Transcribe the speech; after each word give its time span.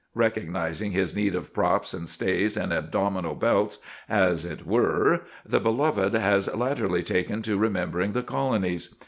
Recognising 0.15 0.93
his 0.93 1.15
need 1.15 1.35
of 1.35 1.53
props 1.53 1.93
and 1.93 2.09
stays 2.09 2.57
and 2.57 2.73
abdominal 2.73 3.35
belts, 3.35 3.77
as 4.09 4.45
it 4.45 4.65
were, 4.65 5.21
the 5.45 5.59
Beloved 5.59 6.13
has 6.15 6.51
latterly 6.55 7.03
taken 7.03 7.43
to 7.43 7.55
remembering 7.55 8.13
the 8.13 8.23
Colonies. 8.23 8.95